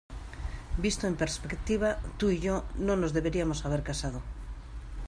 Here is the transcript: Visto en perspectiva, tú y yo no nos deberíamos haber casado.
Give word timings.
Visto 0.85 1.05
en 1.05 1.15
perspectiva, 1.15 1.99
tú 2.17 2.31
y 2.31 2.39
yo 2.39 2.65
no 2.73 2.95
nos 2.95 3.13
deberíamos 3.13 3.65
haber 3.67 3.83
casado. 3.83 4.23